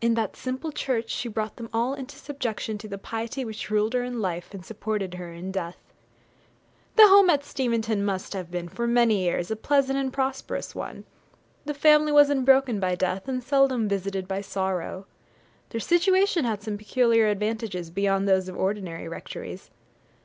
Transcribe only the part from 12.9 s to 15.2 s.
death, and seldom visited by sorrow.